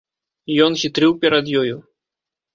Ён 0.67 0.77
хітрыў 0.85 1.11
перад 1.27 1.53
ёю. 1.61 1.77